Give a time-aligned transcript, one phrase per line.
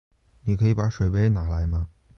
[0.45, 1.87] 你可以把水杯拿来吗？